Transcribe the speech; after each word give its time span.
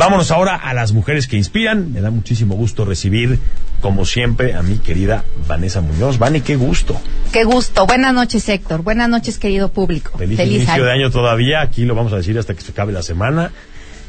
Vámonos 0.00 0.30
ahora 0.30 0.54
a 0.54 0.72
las 0.72 0.92
mujeres 0.92 1.26
que 1.26 1.36
inspiran. 1.36 1.92
Me 1.92 2.00
da 2.00 2.10
muchísimo 2.10 2.54
gusto 2.54 2.86
recibir, 2.86 3.38
como 3.82 4.06
siempre, 4.06 4.54
a 4.54 4.62
mi 4.62 4.78
querida 4.78 5.26
Vanessa 5.46 5.82
Muñoz. 5.82 6.18
Vane, 6.18 6.40
qué 6.40 6.56
gusto. 6.56 6.98
Qué 7.32 7.44
gusto. 7.44 7.84
Buenas 7.84 8.14
noches, 8.14 8.48
Héctor. 8.48 8.82
Buenas 8.82 9.10
noches, 9.10 9.38
querido 9.38 9.70
público. 9.70 10.16
Feliz, 10.16 10.40
inicio 10.40 10.86
de 10.86 10.90
año 10.90 11.10
todavía. 11.10 11.60
Aquí 11.60 11.84
lo 11.84 11.94
vamos 11.94 12.14
a 12.14 12.16
decir 12.16 12.38
hasta 12.38 12.54
que 12.54 12.62
se 12.62 12.72
acabe 12.72 12.94
la 12.94 13.02
semana. 13.02 13.52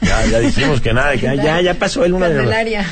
Ya, 0.02 0.26
ya 0.28 0.40
dijimos 0.40 0.80
que 0.80 0.94
nada, 0.94 1.12
que 1.18 1.36
ya, 1.36 1.60
ya 1.60 1.74
pasó 1.74 2.06
el 2.06 2.14
una 2.14 2.30
de 2.30 2.86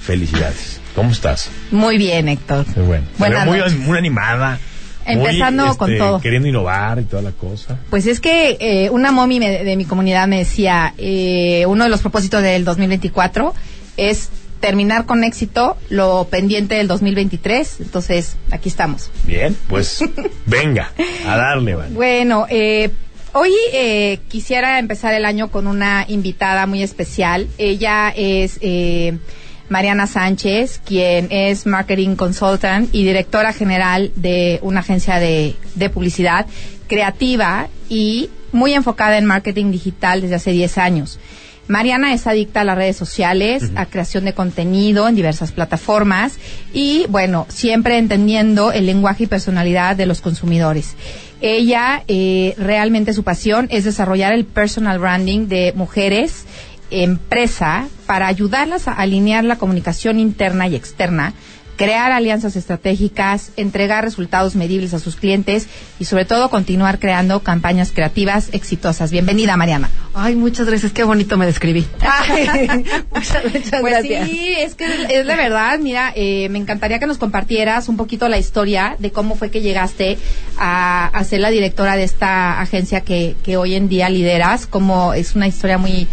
Felicidades. 0.00 0.80
¿Cómo 0.94 1.10
estás? 1.10 1.50
Muy 1.70 1.98
bien, 1.98 2.26
Héctor. 2.26 2.64
Qué 2.72 2.80
bueno. 2.80 3.04
muy, 3.44 3.60
muy 3.80 3.98
animada. 3.98 4.58
Empezando 5.06 5.76
con 5.76 5.90
este, 5.90 6.02
todo. 6.02 6.20
Queriendo 6.20 6.48
innovar 6.48 6.98
y 7.00 7.04
toda 7.04 7.22
la 7.22 7.32
cosa. 7.32 7.78
Pues 7.90 8.06
es 8.06 8.20
que 8.20 8.56
eh, 8.60 8.90
una 8.90 9.12
mommy 9.12 9.38
de 9.38 9.76
mi 9.76 9.84
comunidad 9.84 10.28
me 10.28 10.38
decía, 10.38 10.94
eh, 10.98 11.64
uno 11.66 11.84
de 11.84 11.90
los 11.90 12.00
propósitos 12.00 12.42
del 12.42 12.64
2024 12.64 13.54
es 13.96 14.30
terminar 14.60 15.06
con 15.06 15.24
éxito 15.24 15.76
lo 15.88 16.26
pendiente 16.30 16.74
del 16.76 16.88
2023. 16.88 17.80
Entonces, 17.80 18.36
aquí 18.50 18.68
estamos. 18.68 19.10
Bien, 19.24 19.56
pues 19.68 20.00
venga, 20.46 20.92
a 21.26 21.36
darle, 21.36 21.74
vale. 21.74 21.94
Bueno, 21.94 22.46
eh, 22.48 22.90
hoy 23.32 23.52
eh, 23.72 24.18
quisiera 24.28 24.78
empezar 24.78 25.14
el 25.14 25.24
año 25.24 25.50
con 25.50 25.66
una 25.66 26.04
invitada 26.08 26.66
muy 26.66 26.82
especial. 26.82 27.48
Ella 27.58 28.12
es... 28.16 28.58
Eh, 28.60 29.18
Mariana 29.68 30.06
Sánchez, 30.06 30.80
quien 30.84 31.28
es 31.30 31.66
Marketing 31.66 32.14
Consultant 32.14 32.88
y 32.94 33.04
directora 33.04 33.52
general 33.52 34.12
de 34.14 34.60
una 34.62 34.80
agencia 34.80 35.18
de, 35.18 35.56
publicidad 35.92 36.46
creativa 36.88 37.68
y 37.88 38.30
muy 38.52 38.74
enfocada 38.74 39.18
en 39.18 39.24
marketing 39.24 39.72
digital 39.72 40.20
desde 40.20 40.36
hace 40.36 40.50
10 40.52 40.78
años. 40.78 41.18
Mariana 41.68 42.14
es 42.14 42.28
adicta 42.28 42.60
a 42.60 42.64
las 42.64 42.76
redes 42.76 42.96
sociales, 42.96 43.72
a 43.74 43.86
creación 43.86 44.24
de 44.24 44.34
contenido 44.34 45.08
en 45.08 45.16
diversas 45.16 45.50
plataformas 45.50 46.38
y, 46.72 47.06
bueno, 47.08 47.46
siempre 47.48 47.98
entendiendo 47.98 48.70
el 48.70 48.86
lenguaje 48.86 49.24
y 49.24 49.26
personalidad 49.26 49.96
de 49.96 50.06
los 50.06 50.20
consumidores. 50.20 50.94
Ella, 51.40 52.04
eh, 52.06 52.54
realmente 52.56 53.12
su 53.12 53.24
pasión 53.24 53.66
es 53.70 53.84
desarrollar 53.84 54.32
el 54.32 54.44
personal 54.44 55.00
branding 55.00 55.48
de 55.48 55.72
mujeres 55.74 56.44
empresa 56.90 57.88
para 58.06 58.26
ayudarlas 58.26 58.88
a 58.88 58.92
alinear 58.92 59.44
la 59.44 59.56
comunicación 59.56 60.18
interna 60.18 60.68
y 60.68 60.76
externa, 60.76 61.34
crear 61.76 62.10
alianzas 62.10 62.56
estratégicas, 62.56 63.52
entregar 63.56 64.02
resultados 64.02 64.56
medibles 64.56 64.94
a 64.94 64.98
sus 64.98 65.16
clientes 65.16 65.68
y 65.98 66.06
sobre 66.06 66.24
todo 66.24 66.48
continuar 66.48 66.98
creando 66.98 67.40
campañas 67.40 67.92
creativas 67.92 68.48
exitosas. 68.52 69.10
Bienvenida, 69.10 69.56
Mariana. 69.56 69.90
Ay, 70.14 70.34
muchas 70.34 70.66
gracias, 70.66 70.92
qué 70.92 71.04
bonito 71.04 71.36
me 71.36 71.46
describí. 71.46 71.86
muchas, 73.14 73.80
pues 73.80 74.06
Sí, 74.06 74.54
es 74.58 74.74
que 74.74 74.86
es 74.86 75.26
de 75.26 75.36
verdad, 75.36 75.78
mira, 75.78 76.12
eh, 76.16 76.48
me 76.48 76.58
encantaría 76.58 76.98
que 76.98 77.06
nos 77.06 77.18
compartieras 77.18 77.88
un 77.88 77.96
poquito 77.96 78.28
la 78.28 78.38
historia 78.38 78.96
de 78.98 79.10
cómo 79.12 79.36
fue 79.36 79.50
que 79.50 79.60
llegaste 79.60 80.16
a, 80.58 81.06
a 81.06 81.24
ser 81.24 81.40
la 81.40 81.50
directora 81.50 81.96
de 81.96 82.04
esta 82.04 82.60
agencia 82.60 83.02
que, 83.02 83.36
que 83.42 83.56
hoy 83.56 83.74
en 83.74 83.88
día 83.88 84.08
lideras, 84.08 84.66
como 84.66 85.12
es 85.12 85.34
una 85.34 85.46
historia 85.46 85.76
muy 85.76 86.08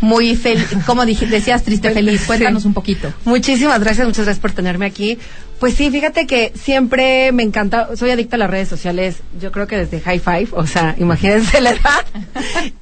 muy 0.00 0.36
feliz, 0.36 0.68
como 0.84 1.04
decías, 1.04 1.62
triste, 1.62 1.90
feliz. 1.92 2.24
Cuéntanos 2.26 2.64
un 2.64 2.74
poquito. 2.74 3.12
Muchísimas 3.24 3.80
gracias, 3.80 4.06
muchas 4.06 4.24
gracias 4.24 4.40
por 4.40 4.52
tenerme 4.52 4.86
aquí. 4.86 5.18
Pues 5.58 5.74
sí, 5.74 5.90
fíjate 5.90 6.26
que 6.26 6.52
siempre 6.54 7.32
me 7.32 7.42
encanta, 7.42 7.96
soy 7.96 8.10
adicta 8.10 8.36
a 8.36 8.38
las 8.38 8.50
redes 8.50 8.68
sociales, 8.68 9.22
yo 9.40 9.50
creo 9.52 9.66
que 9.66 9.78
desde 9.78 10.00
High 10.00 10.18
Five, 10.18 10.48
o 10.52 10.66
sea, 10.66 10.94
imagínense 10.98 11.62
la 11.62 11.70
edad. 11.70 12.04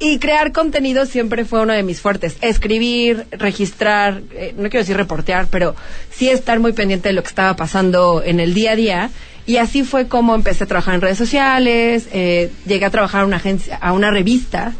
y 0.00 0.18
crear 0.18 0.50
contenido 0.50 1.06
siempre 1.06 1.44
fue 1.44 1.60
uno 1.60 1.72
de 1.72 1.84
mis 1.84 2.00
fuertes. 2.00 2.36
Escribir, 2.40 3.26
registrar, 3.30 4.22
eh, 4.32 4.54
no 4.56 4.64
quiero 4.70 4.80
decir 4.80 4.96
reportear, 4.96 5.46
pero 5.50 5.76
sí 6.10 6.28
estar 6.28 6.58
muy 6.58 6.72
pendiente 6.72 7.10
de 7.10 7.12
lo 7.12 7.22
que 7.22 7.28
estaba 7.28 7.54
pasando 7.54 8.22
en 8.24 8.40
el 8.40 8.54
día 8.54 8.72
a 8.72 8.76
día. 8.76 9.10
Y 9.46 9.58
así 9.58 9.84
fue 9.84 10.08
como 10.08 10.34
empecé 10.34 10.64
a 10.64 10.66
trabajar 10.66 10.94
en 10.94 11.02
redes 11.02 11.18
sociales, 11.18 12.08
eh, 12.12 12.50
llegué 12.66 12.86
a 12.86 12.90
trabajar 12.90 13.22
a 13.22 13.26
una 13.26 13.36
agencia, 13.36 13.76
a 13.76 13.92
una 13.92 14.10
revista 14.10 14.72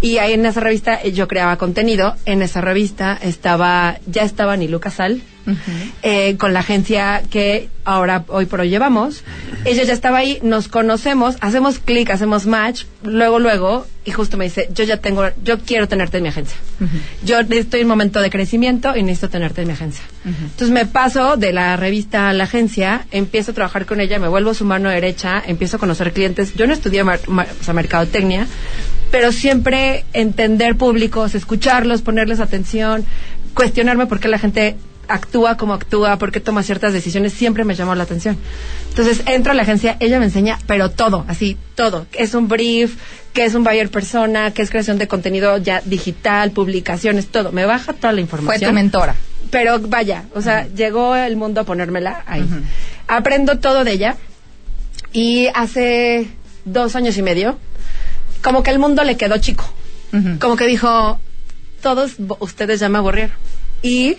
y 0.00 0.18
ahí 0.18 0.32
en 0.32 0.44
esa 0.44 0.60
revista 0.60 1.00
eh, 1.02 1.12
yo 1.12 1.28
creaba 1.28 1.56
contenido. 1.56 2.16
En 2.24 2.42
esa 2.42 2.60
revista 2.60 3.18
estaba, 3.22 3.98
ya 4.06 4.22
estaba 4.22 4.56
Nilu 4.56 4.80
Casal, 4.80 5.22
eh, 6.02 6.36
con 6.36 6.52
la 6.52 6.60
agencia 6.60 7.22
que 7.30 7.68
ahora, 7.84 8.24
hoy 8.28 8.46
por 8.46 8.60
hoy 8.60 8.70
llevamos. 8.70 9.24
Ella 9.64 9.84
ya 9.84 9.92
estaba 9.92 10.18
ahí, 10.18 10.38
nos 10.42 10.68
conocemos, 10.68 11.36
hacemos 11.40 11.78
clic, 11.78 12.10
hacemos 12.10 12.46
match, 12.46 12.84
luego, 13.02 13.38
luego, 13.38 13.86
y 14.04 14.10
justo 14.10 14.36
me 14.36 14.44
dice, 14.44 14.68
yo 14.74 14.84
ya 14.84 14.96
tengo, 14.96 15.28
yo 15.44 15.58
quiero 15.60 15.88
tenerte 15.88 16.16
en 16.16 16.24
mi 16.24 16.28
agencia. 16.28 16.56
Yo 17.24 17.38
estoy 17.40 17.80
en 17.80 17.88
momento 17.88 18.20
de 18.20 18.30
crecimiento 18.30 18.96
y 18.96 19.02
necesito 19.02 19.30
tenerte 19.30 19.62
en 19.62 19.68
mi 19.68 19.74
agencia. 19.74 20.04
Entonces 20.24 20.70
me 20.70 20.86
paso 20.86 21.36
de 21.36 21.52
la 21.52 21.76
revista 21.76 22.28
a 22.28 22.32
la 22.32 22.44
agencia, 22.44 23.06
empiezo 23.10 23.52
a 23.52 23.54
trabajar 23.54 23.86
con 23.86 24.00
ella, 24.00 24.18
me 24.18 24.28
vuelvo 24.28 24.54
su 24.54 24.64
mano 24.64 24.88
derecha, 24.88 25.42
empiezo 25.46 25.76
a 25.76 25.80
conocer 25.80 26.12
clientes. 26.12 26.54
Yo 26.54 26.66
no 26.66 26.72
estudié 26.72 27.04
mercadotecnia, 27.04 28.46
pero 29.10 29.30
siempre 29.30 30.04
entender 30.12 30.76
públicos, 30.76 31.34
escucharlos, 31.34 32.02
ponerles 32.02 32.40
atención, 32.40 33.04
cuestionarme 33.54 34.06
por 34.06 34.18
qué 34.18 34.28
la 34.28 34.38
gente 34.38 34.76
actúa 35.08 35.56
como 35.56 35.74
actúa, 35.74 36.18
por 36.18 36.32
qué 36.32 36.40
toma 36.40 36.62
ciertas 36.62 36.92
decisiones, 36.92 37.32
siempre 37.32 37.64
me 37.64 37.74
llamó 37.74 37.94
la 37.94 38.04
atención. 38.04 38.36
Entonces 38.88 39.22
entro 39.26 39.52
a 39.52 39.54
la 39.54 39.62
agencia, 39.62 39.96
ella 40.00 40.18
me 40.18 40.26
enseña, 40.26 40.58
pero 40.66 40.90
todo, 40.90 41.24
así, 41.28 41.56
todo. 41.74 42.06
Es 42.12 42.34
un 42.34 42.48
brief, 42.48 42.96
que 43.32 43.44
es 43.44 43.54
un 43.54 43.64
buyer 43.64 43.90
persona, 43.90 44.52
que 44.52 44.62
es 44.62 44.70
creación 44.70 44.98
de 44.98 45.08
contenido 45.08 45.58
ya 45.58 45.80
digital, 45.84 46.50
publicaciones, 46.50 47.28
todo. 47.28 47.52
Me 47.52 47.66
baja 47.66 47.92
toda 47.92 48.12
la 48.12 48.20
información. 48.20 48.58
Fue 48.58 48.68
tu 48.68 48.74
mentora. 48.74 49.14
Pero 49.50 49.78
vaya, 49.80 50.24
o 50.34 50.40
sea, 50.40 50.66
llegó 50.68 51.14
el 51.14 51.36
mundo 51.36 51.60
a 51.60 51.64
ponérmela 51.64 52.22
ahí. 52.26 52.44
Aprendo 53.06 53.58
todo 53.58 53.84
de 53.84 53.92
ella 53.92 54.16
y 55.12 55.48
hace 55.54 56.28
dos 56.64 56.96
años 56.96 57.18
y 57.18 57.22
medio 57.22 57.58
como 58.42 58.62
que 58.62 58.70
el 58.70 58.78
mundo 58.78 59.04
le 59.04 59.16
quedó 59.16 59.38
chico. 59.38 59.64
Como 60.40 60.56
que 60.56 60.66
dijo, 60.66 61.18
todos 61.80 62.16
ustedes 62.40 62.80
ya 62.80 62.88
me 62.90 62.98
aburrieron. 62.98 63.34
Y 63.82 64.16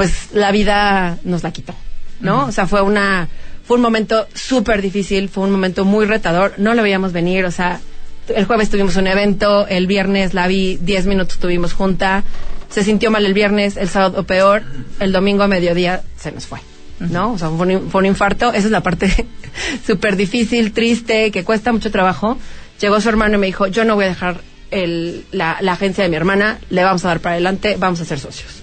pues 0.00 0.30
la 0.32 0.50
vida 0.50 1.18
nos 1.24 1.42
la 1.42 1.52
quitó, 1.52 1.74
¿no? 2.20 2.46
O 2.46 2.52
sea, 2.52 2.66
fue 2.66 2.80
una 2.80 3.28
fue 3.66 3.76
un 3.76 3.82
momento 3.82 4.26
súper 4.32 4.80
difícil, 4.80 5.28
fue 5.28 5.44
un 5.44 5.50
momento 5.50 5.84
muy 5.84 6.06
retador, 6.06 6.54
no 6.56 6.72
lo 6.72 6.82
veíamos 6.82 7.12
venir, 7.12 7.44
o 7.44 7.50
sea, 7.50 7.80
el 8.34 8.46
jueves 8.46 8.70
tuvimos 8.70 8.96
un 8.96 9.06
evento, 9.06 9.68
el 9.68 9.86
viernes 9.86 10.32
la 10.32 10.46
vi, 10.46 10.78
10 10.80 11.04
minutos 11.04 11.38
tuvimos 11.38 11.74
junta, 11.74 12.24
se 12.70 12.82
sintió 12.82 13.10
mal 13.10 13.26
el 13.26 13.34
viernes, 13.34 13.76
el 13.76 13.90
sábado 13.90 14.24
peor, 14.24 14.62
el 15.00 15.12
domingo 15.12 15.42
a 15.42 15.48
mediodía 15.48 16.00
se 16.16 16.32
nos 16.32 16.46
fue, 16.46 16.60
¿no? 16.98 17.34
O 17.34 17.38
sea, 17.38 17.50
fue 17.50 17.66
un, 17.66 17.90
fue 17.90 17.98
un 17.98 18.06
infarto, 18.06 18.54
esa 18.54 18.68
es 18.68 18.70
la 18.70 18.82
parte 18.82 19.26
súper 19.86 20.16
difícil, 20.16 20.72
triste, 20.72 21.30
que 21.30 21.44
cuesta 21.44 21.72
mucho 21.72 21.90
trabajo, 21.90 22.38
Llegó 22.80 22.98
su 23.02 23.10
hermano 23.10 23.34
y 23.34 23.38
me 23.38 23.46
dijo, 23.46 23.66
yo 23.66 23.84
no 23.84 23.94
voy 23.94 24.06
a 24.06 24.08
dejar 24.08 24.40
la, 25.32 25.58
agencia 25.72 26.02
de 26.02 26.08
mi 26.08 26.16
hermana, 26.16 26.58
le 26.70 26.82
vamos 26.82 27.04
a 27.04 27.08
dar 27.08 27.20
para 27.20 27.34
adelante, 27.34 27.76
vamos 27.78 28.00
a 28.00 28.06
ser 28.06 28.18
socios. 28.18 28.60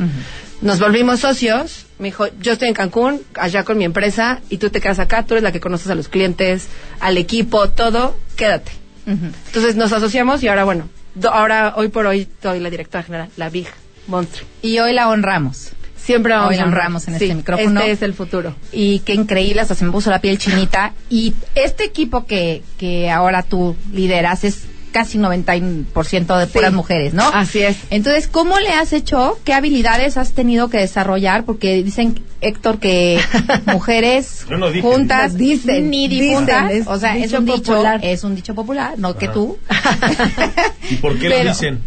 Nos 0.61 0.79
volvimos 0.79 1.19
socios, 1.19 1.85
me 1.99 2.07
dijo, 2.07 2.25
yo 2.39 2.53
estoy 2.53 2.67
en 2.67 2.73
Cancún, 2.73 3.21
allá 3.35 3.63
con 3.63 3.77
mi 3.77 3.85
empresa, 3.85 4.41
y 4.49 4.57
tú 4.57 4.69
te 4.69 4.81
quedas 4.81 4.99
acá, 4.99 5.23
tú 5.23 5.35
eres 5.35 5.43
la 5.43 5.51
que 5.51 5.59
conoces 5.59 5.89
a 5.89 5.95
los 5.95 6.07
clientes, 6.07 6.67
al 6.99 7.17
equipo, 7.17 7.69
todo, 7.69 8.17
quédate. 8.35 8.71
Entonces 9.05 9.75
nos 9.75 9.93
asociamos 9.93 10.43
y 10.43 10.47
ahora, 10.47 10.65
bueno, 10.65 10.89
ahora, 11.31 11.73
hoy 11.77 11.89
por 11.89 12.05
hoy, 12.05 12.27
soy 12.41 12.59
la 12.59 12.69
directora 12.69 13.03
general, 13.03 13.29
la 13.37 13.49
Big 13.49 13.67
Montre. 14.07 14.43
Y 14.61 14.79
hoy 14.79 14.93
la 14.93 15.09
honramos. 15.09 15.71
Siempre 15.95 16.33
vamos 16.33 16.51
Hoy 16.51 16.59
honramos 16.59 17.07
en 17.07 17.15
este 17.15 17.35
micrófono. 17.35 17.79
Este 17.81 17.91
es 17.91 18.01
el 18.01 18.13
futuro. 18.13 18.55
Y 18.71 18.99
qué 18.99 19.13
increíble, 19.13 19.61
hasta 19.61 19.75
se 19.75 19.85
me 19.85 19.91
puso 19.91 20.09
la 20.09 20.21
piel 20.21 20.37
chinita. 20.37 20.93
Y 21.09 21.33
este 21.53 21.83
equipo 21.83 22.25
que, 22.25 22.63
que 22.77 23.09
ahora 23.09 23.43
tú 23.43 23.75
lideras 23.91 24.43
es 24.43 24.63
casi 24.97 25.19
90% 25.19 26.39
de 26.39 26.47
puras 26.47 26.73
mujeres, 26.73 27.13
¿no? 27.13 27.29
Así 27.31 27.59
es. 27.59 27.77
Entonces, 27.91 28.27
¿cómo 28.27 28.57
le 28.57 28.69
has 28.69 28.93
hecho? 28.93 29.37
¿Qué 29.43 29.53
habilidades 29.53 30.17
has 30.17 30.31
tenido 30.31 30.69
que 30.69 30.79
desarrollar? 30.79 31.43
Porque 31.43 31.83
dicen, 31.83 32.19
Héctor, 32.41 32.79
que 32.79 33.19
mujeres 33.67 34.47
juntas, 34.81 35.37
dicen, 35.37 35.91
ni 35.91 36.07
difuntas, 36.07 36.87
o 36.87 36.97
sea, 36.97 37.15
es 37.15 37.31
un 37.33 37.45
dicho, 37.45 37.83
es 38.01 38.23
un 38.23 38.33
dicho 38.33 38.55
popular, 38.55 38.95
no 38.97 39.15
que 39.15 39.27
tú. 39.27 39.59
¿Y 40.89 40.95
por 40.95 41.19
qué 41.19 41.29
lo 41.29 41.43
dicen? 41.43 41.79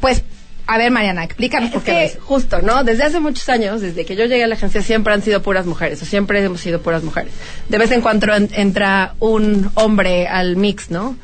Pues 0.00 0.24
a 0.66 0.78
ver, 0.78 0.90
Mariana, 0.90 1.22
explícanos 1.22 1.70
por 1.70 1.82
qué. 1.82 2.06
Es 2.06 2.18
justo, 2.20 2.60
¿no? 2.62 2.82
Desde 2.82 3.04
hace 3.04 3.20
muchos 3.20 3.48
años, 3.48 3.80
desde 3.80 4.04
que 4.04 4.16
yo 4.16 4.24
llegué 4.24 4.42
a 4.42 4.48
la 4.48 4.56
agencia, 4.56 4.82
siempre 4.82 5.14
han 5.14 5.22
sido 5.22 5.40
puras 5.40 5.66
mujeres, 5.66 6.02
o 6.02 6.04
siempre 6.04 6.42
hemos 6.42 6.60
sido 6.60 6.80
puras 6.80 7.04
mujeres. 7.04 7.32
De 7.68 7.78
vez 7.78 7.92
en 7.92 8.00
cuando 8.00 8.26
entra 8.34 9.14
un 9.20 9.70
hombre 9.74 10.26
al 10.26 10.56
mix, 10.56 10.90
¿no? 10.90 11.16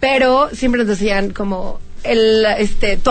Pero 0.00 0.48
siempre 0.52 0.78
nos 0.78 0.88
decían 0.88 1.30
como 1.30 1.80
el 2.04 2.46
este 2.58 2.96
tu 2.96 3.10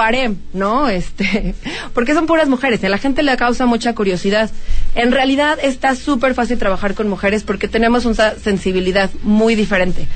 ¿no? 0.53 0.89
Este, 0.97 1.53
porque 1.93 2.13
son 2.13 2.25
puras 2.25 2.47
mujeres, 2.47 2.83
a 2.83 2.89
la 2.89 2.97
gente 2.97 3.23
le 3.23 3.35
causa 3.37 3.65
mucha 3.65 3.93
curiosidad. 3.93 4.49
En 4.95 5.11
realidad 5.11 5.57
está 5.61 5.95
súper 5.95 6.33
fácil 6.33 6.57
trabajar 6.57 6.93
con 6.93 7.09
mujeres 7.09 7.43
porque 7.43 7.67
tenemos 7.67 8.05
una 8.05 8.35
sensibilidad 8.35 9.09
muy 9.23 9.55
diferente. 9.55 10.07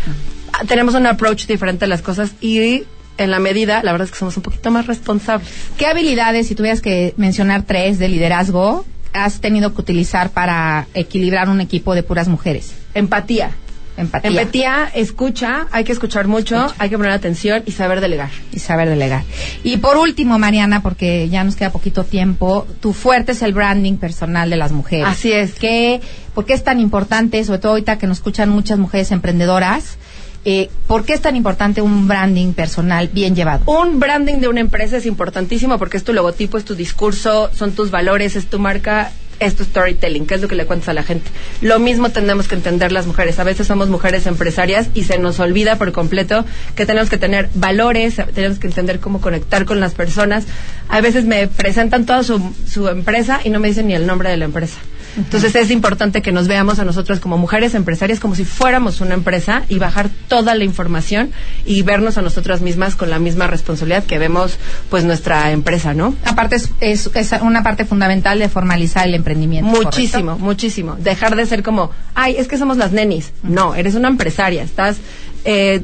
Tenemos 0.68 0.96
un 0.96 1.06
approach 1.08 1.46
diferente 1.46 1.86
a 1.86 1.88
las 1.88 2.02
cosas 2.02 2.32
y 2.42 2.84
en 3.18 3.32
la 3.32 3.40
medida, 3.40 3.84
la 3.84 3.92
verdad 3.92 4.06
es 4.06 4.12
que 4.12 4.18
somos 4.18 4.38
un 4.38 4.44
poquito 4.44 4.72
más 4.72 4.88
responsables. 4.88 5.48
¿Qué 5.78 5.86
habilidades, 5.86 6.48
si 6.48 6.56
tuvieras 6.56 6.82
que 6.82 7.14
mencionar 7.18 7.64
tres 7.64 8.00
de 8.00 8.08
liderazgo, 8.08 8.86
has 9.14 9.42
tenido 9.42 9.74
que 9.74 9.82
utilizar 9.82 10.32
para 10.32 10.88
equilibrar 10.94 11.50
un 11.50 11.62
equipo 11.62 11.94
de 11.94 12.04
puras 12.04 12.28
mujeres? 12.28 12.74
Empatía. 12.94 13.52
Empatía. 14.02 14.30
Empatía, 14.30 14.92
escucha, 14.94 15.68
hay 15.72 15.84
que 15.84 15.92
escuchar 15.92 16.28
mucho, 16.28 16.74
hay 16.78 16.90
que 16.90 16.98
poner 16.98 17.12
atención 17.12 17.64
y 17.66 17.72
saber 17.72 18.02
delegar. 18.02 18.30
Y 18.52 18.60
saber 18.60 18.90
delegar. 18.90 19.24
Y 19.64 19.78
por 19.78 19.98
último, 19.98 20.38
Mariana, 20.40 20.82
porque 20.82 21.30
ya 21.30 21.44
nos 21.44 21.56
queda 21.56 21.72
poquito 21.72 22.04
tiempo, 22.04 22.68
tu 22.82 22.94
fuerte 22.94 23.32
es 23.32 23.42
el 23.42 23.54
branding 23.54 23.98
personal 23.98 24.50
de 24.50 24.58
las 24.58 24.72
mujeres. 24.72 25.08
Así 25.08 25.32
es. 25.32 25.54
¿Qué, 25.54 26.02
¿Por 26.34 26.46
qué 26.46 26.54
es 26.54 26.64
tan 26.64 26.80
importante, 26.80 27.44
sobre 27.44 27.60
todo 27.60 27.74
ahorita 27.74 27.98
que 27.98 28.08
nos 28.08 28.18
escuchan 28.18 28.50
muchas 28.50 28.78
mujeres 28.78 29.12
emprendedoras? 29.12 29.98
Eh, 30.44 30.70
¿Por 30.88 31.06
qué 31.06 31.14
es 31.14 31.22
tan 31.22 31.36
importante 31.36 31.82
un 31.82 32.08
branding 32.08 32.54
personal 32.54 33.10
bien 33.10 33.36
llevado? 33.36 33.64
Un 33.72 34.00
branding 34.00 34.40
de 34.40 34.48
una 34.48 34.60
empresa 34.60 34.98
es 34.98 35.06
importantísimo 35.06 35.78
porque 35.78 35.98
es 35.98 36.04
tu 36.04 36.14
logotipo, 36.14 36.58
es 36.58 36.66
tu 36.66 36.74
discurso, 36.74 37.52
son 37.54 37.74
tus 37.74 37.92
valores, 37.92 38.36
es 38.36 38.48
tu 38.48 38.58
marca 38.58 39.12
es 39.42 39.54
storytelling, 39.60 40.26
que 40.28 40.36
es 40.36 40.42
lo 40.42 40.48
que 40.48 40.56
le 40.56 40.66
cuentas 40.66 40.88
a 40.90 40.94
la 40.94 41.04
gente. 41.04 41.30
Lo 41.62 41.80
mismo 41.80 42.10
tenemos 42.10 42.48
que 42.48 42.56
entender 42.56 42.92
las 42.92 43.08
mujeres. 43.08 43.40
A 43.40 43.44
veces 43.44 43.68
somos 43.68 43.90
mujeres 43.90 44.28
empresarias 44.28 44.90
y 44.94 45.04
se 45.04 45.18
nos 45.18 45.40
olvida 45.40 45.78
por 45.78 45.92
completo 45.92 46.46
que 46.76 46.86
tenemos 46.86 47.10
que 47.10 47.18
tener 47.18 47.50
valores, 47.56 48.16
tenemos 48.34 48.60
que 48.60 48.68
entender 48.68 49.00
cómo 49.00 49.20
conectar 49.20 49.66
con 49.66 49.80
las 49.80 49.94
personas. 49.94 50.46
A 50.88 51.02
veces 51.02 51.26
me 51.26 51.48
presentan 51.48 52.06
toda 52.06 52.24
su, 52.24 52.54
su 52.68 52.88
empresa 52.88 53.42
y 53.44 53.50
no 53.50 53.60
me 53.60 53.68
dicen 53.68 53.88
ni 53.88 53.96
el 53.96 54.06
nombre 54.06 54.30
de 54.30 54.38
la 54.38 54.46
empresa. 54.46 54.78
Entonces 55.18 55.56
es 55.56 55.72
importante 55.72 56.22
que 56.22 56.32
nos 56.32 56.48
veamos 56.48 56.80
a 56.80 56.86
nosotras 56.86 57.20
como 57.20 57.38
mujeres 57.38 57.76
empresarias 57.76 58.20
como 58.20 58.36
si 58.36 58.46
fuéramos 58.46 59.02
una 59.02 59.14
empresa 59.14 59.64
y 59.70 59.80
bajar 59.80 60.10
toda 60.28 60.56
la 60.56 60.64
información 60.64 61.32
y 61.66 61.82
vernos 61.82 62.18
a 62.18 62.22
nosotras 62.22 62.62
mismas 62.62 62.96
con 62.96 63.10
la 63.10 63.20
misma 63.20 63.48
responsabilidad 63.48 64.04
que 64.06 64.20
vemos 64.20 64.58
pues 64.90 65.04
nuestra 65.04 65.52
empresa, 65.52 65.94
¿no? 65.94 66.16
Aparte 66.26 66.56
es, 66.56 66.70
es, 66.80 67.32
una 67.42 67.64
parte 67.64 67.86
fundamental 67.86 68.40
de 68.40 68.50
formalizar 68.50 69.08
el 69.08 69.16
emprendimiento. 69.16 69.70
Muchísimo, 69.70 70.38
muchísimo. 70.38 70.96
Dejar 70.96 71.36
de 71.36 71.46
ser 71.46 71.64
como, 71.64 71.92
ay, 72.16 72.36
es 72.38 72.48
que 72.48 72.58
somos 72.58 72.78
las 72.78 72.92
nenis. 72.92 73.32
No, 73.44 73.76
eres 73.76 73.96
una 73.96 74.08
empresaria, 74.08 74.64
estás 74.64 74.98
eh, 75.44 75.84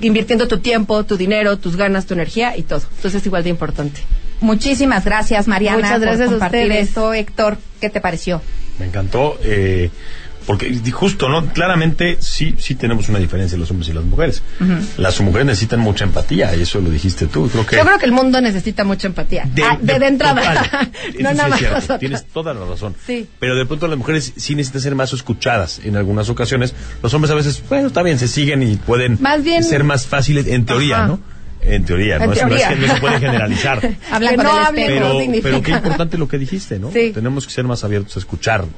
invirtiendo 0.00 0.48
tu 0.48 0.58
tiempo, 0.58 1.04
tu 1.04 1.16
dinero, 1.16 1.58
tus 1.58 1.76
ganas, 1.76 2.06
tu 2.06 2.14
energía 2.14 2.56
y 2.56 2.62
todo. 2.62 2.82
Entonces 2.96 3.20
es 3.20 3.26
igual 3.26 3.44
de 3.44 3.50
importante. 3.50 4.00
Muchísimas 4.42 5.04
gracias, 5.04 5.48
Mariana, 5.48 5.78
Muchas 5.78 6.00
gracias 6.00 6.28
por 6.28 6.38
compartir 6.38 6.72
esto. 6.72 7.14
Héctor, 7.14 7.58
¿qué 7.80 7.90
te 7.90 8.00
pareció? 8.00 8.42
Me 8.78 8.86
encantó. 8.86 9.38
Eh, 9.42 9.90
porque 10.46 10.74
justo, 10.90 11.28
¿no? 11.28 11.46
Claramente 11.52 12.16
sí, 12.20 12.54
sí 12.58 12.74
tenemos 12.74 13.08
una 13.08 13.18
diferencia 13.18 13.56
los 13.56 13.70
hombres 13.70 13.88
y 13.90 13.92
las 13.92 14.04
mujeres. 14.04 14.42
Las 14.96 15.20
mujeres 15.20 15.46
necesitan 15.46 15.80
mucha 15.80 16.04
empatía, 16.04 16.54
y 16.56 16.62
eso 16.62 16.80
lo 16.80 16.90
dijiste 16.90 17.26
tú. 17.26 17.48
Creo 17.48 17.66
que 17.66 17.76
Yo 17.76 17.84
creo 17.84 17.98
que 17.98 18.06
el 18.06 18.12
mundo 18.12 18.40
necesita 18.40 18.84
mucha 18.84 19.06
empatía. 19.06 19.44
De, 19.52 19.62
ah, 19.62 19.78
de, 19.80 19.94
entrada. 20.06 20.90
no 21.20 21.32
nada 21.32 21.48
más 21.48 21.98
Tienes 21.98 22.24
toda 22.26 22.54
la 22.54 22.64
razón. 22.64 22.94
Sí. 23.06 23.28
Pero 23.38 23.54
de 23.56 23.66
pronto 23.66 23.86
las 23.86 23.98
mujeres 23.98 24.32
sí 24.36 24.54
necesitan 24.54 24.82
ser 24.82 24.94
más 24.94 25.12
escuchadas 25.12 25.80
en 25.84 25.96
algunas 25.96 26.28
ocasiones. 26.28 26.74
Los 27.02 27.14
hombres 27.14 27.30
a 27.30 27.34
veces, 27.34 27.62
bueno, 27.68 27.88
está 27.88 28.02
bien, 28.02 28.18
se 28.18 28.28
siguen 28.28 28.62
y 28.62 28.76
pueden 28.76 29.18
ser 29.62 29.84
más 29.84 30.06
fáciles 30.06 30.46
en 30.48 30.66
teoría, 30.66 31.06
¿no? 31.06 31.20
En 31.64 31.84
teoría, 31.84 32.18
no, 32.18 32.32
Es, 32.32 32.42
no, 32.42 32.94
se 32.94 33.00
puede 33.00 33.20
generalizar. 33.20 33.80
pero, 34.74 35.18
pero 35.42 35.62
qué 35.62 35.70
importante 35.72 36.18
lo 36.18 36.28
que 36.28 36.38
dijiste, 36.38 36.78
¿no? 36.78 36.88
Tenemos 36.88 37.46
que 37.46 37.52
ser 37.52 37.64
más 37.64 37.84
abiertos 37.84 38.16
a 38.16 38.18
escucharnos. 38.18 38.72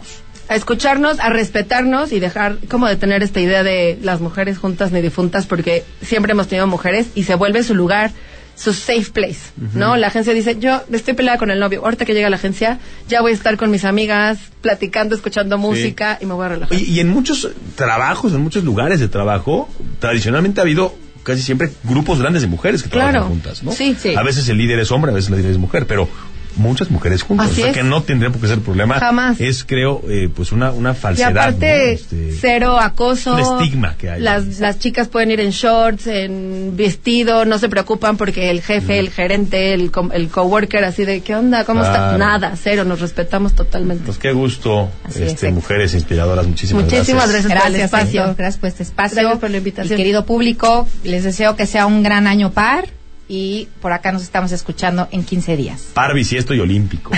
A 0.48 0.56
escucharnos, 0.56 1.18
a 1.20 1.30
respetarnos 1.30 2.12
y 2.12 2.20
dejar 2.20 2.58
como 2.68 2.86
de 2.86 2.96
tener 2.96 3.22
esta 3.22 3.40
idea 3.40 3.62
de 3.62 3.98
las 4.02 4.20
mujeres 4.20 4.58
juntas 4.58 4.92
ni 4.92 5.00
difuntas, 5.00 5.46
porque 5.46 5.84
siempre 6.02 6.32
hemos 6.32 6.48
tenido 6.48 6.66
mujeres 6.66 7.06
y 7.14 7.22
se 7.24 7.34
vuelve 7.34 7.62
su 7.62 7.74
lugar 7.74 8.12
su 8.56 8.72
safe 8.72 9.10
place, 9.12 9.40
¿no? 9.74 9.96
La 9.96 10.06
agencia 10.06 10.32
dice, 10.32 10.56
yo 10.60 10.80
estoy 10.92 11.14
peleada 11.14 11.38
con 11.38 11.50
el 11.50 11.58
novio, 11.58 11.82
ahorita 11.82 12.04
que 12.04 12.14
llega 12.14 12.28
a 12.28 12.30
la 12.30 12.36
agencia, 12.36 12.78
ya 13.08 13.20
voy 13.20 13.32
a 13.32 13.34
estar 13.34 13.56
con 13.56 13.68
mis 13.68 13.84
amigas, 13.84 14.38
platicando, 14.60 15.16
escuchando 15.16 15.58
música 15.58 16.18
y 16.20 16.26
me 16.26 16.34
voy 16.34 16.46
a 16.46 16.50
relajar. 16.50 16.78
y 16.78 17.00
en 17.00 17.08
muchos 17.08 17.50
trabajos, 17.74 18.32
en 18.32 18.42
muchos 18.42 18.62
lugares 18.62 19.00
de 19.00 19.08
trabajo, 19.08 19.68
tradicionalmente 19.98 20.60
ha 20.60 20.62
habido 20.62 20.94
casi 21.24 21.42
siempre 21.42 21.72
grupos 21.82 22.20
grandes 22.20 22.42
de 22.42 22.48
mujeres 22.48 22.82
que 22.82 22.88
trabajan 22.88 23.24
juntas, 23.28 23.62
¿no? 23.62 23.72
Sí, 23.72 23.96
sí. 23.98 24.14
A 24.14 24.22
veces 24.22 24.48
el 24.48 24.58
líder 24.58 24.78
es 24.78 24.92
hombre, 24.92 25.10
a 25.10 25.14
veces 25.14 25.30
el 25.30 25.36
líder 25.36 25.50
es 25.50 25.58
mujer, 25.58 25.86
pero 25.86 26.08
muchas 26.56 26.90
mujeres 26.90 27.22
juntas. 27.22 27.50
o 27.50 27.54
sea 27.54 27.72
que 27.72 27.82
no 27.82 28.02
tendría 28.02 28.30
por 28.30 28.40
qué 28.40 28.48
ser 28.48 28.60
problema. 28.60 28.98
Jamás. 28.98 29.40
Es, 29.40 29.64
creo, 29.64 30.02
eh, 30.08 30.28
pues 30.34 30.52
una, 30.52 30.72
una 30.72 30.94
falsedad. 30.94 31.28
Y 31.28 31.32
aparte, 31.32 31.92
este, 31.92 32.32
cero 32.40 32.78
acoso. 32.80 33.34
Un 33.34 33.40
estigma 33.40 33.96
que 33.96 34.10
hay. 34.10 34.20
Las, 34.20 34.60
las 34.60 34.78
chicas 34.78 35.08
pueden 35.08 35.30
ir 35.30 35.40
en 35.40 35.50
shorts, 35.50 36.06
en 36.06 36.76
vestido, 36.76 37.44
no 37.44 37.58
se 37.58 37.68
preocupan 37.68 38.16
porque 38.16 38.50
el 38.50 38.62
jefe, 38.62 38.98
el 38.98 39.10
gerente, 39.10 39.74
el, 39.74 39.90
el 40.12 40.28
coworker, 40.28 40.84
así 40.84 41.04
de, 41.04 41.20
¿qué 41.20 41.34
onda? 41.34 41.64
¿Cómo 41.64 41.82
está? 41.82 42.16
Nada, 42.16 42.54
cero, 42.60 42.84
nos 42.84 43.00
respetamos 43.00 43.54
totalmente. 43.54 44.04
Pues 44.04 44.18
qué 44.18 44.32
gusto, 44.32 44.90
este, 45.14 45.50
mujeres 45.50 45.94
inspiradoras, 45.94 46.46
muchísimas, 46.46 46.84
muchísimas 46.84 47.30
gracias. 47.30 47.44
Muchísimas 47.44 47.48
gracias, 47.48 47.62
por 47.62 47.74
el 47.74 47.80
espacio. 47.80 48.34
gracias 48.36 48.58
por 48.58 48.68
este 48.68 48.82
espacio. 48.82 49.16
Gracias 49.16 49.40
por 49.40 49.50
la 49.50 49.56
invitación. 49.58 49.94
Y 49.94 49.96
querido 49.96 50.26
público, 50.26 50.88
les 51.02 51.24
deseo 51.24 51.56
que 51.56 51.66
sea 51.66 51.86
un 51.86 52.02
gran 52.02 52.26
año 52.26 52.50
par 52.50 52.93
y 53.28 53.68
por 53.80 53.92
acá 53.92 54.12
nos 54.12 54.22
estamos 54.22 54.52
escuchando 54.52 55.08
en 55.10 55.24
15 55.24 55.56
días. 55.56 55.88
Par 55.94 56.14
bisiesto 56.14 56.54
y 56.54 56.60
olímpico. 56.60 57.10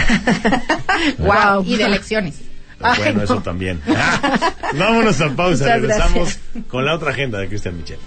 wow, 1.19 1.64
y 1.64 1.76
de 1.76 1.85
elecciones. 1.85 2.41
Bueno, 2.79 3.23
eso 3.23 3.41
también. 3.41 3.81
Vámonos 4.75 5.20
a 5.20 5.31
pausa, 5.35 5.76
regresamos 5.76 6.38
con 6.69 6.85
la 6.85 6.94
otra 6.94 7.11
agenda 7.11 7.38
de 7.38 7.49
Cristian 7.49 7.76
Michel. 7.76 7.99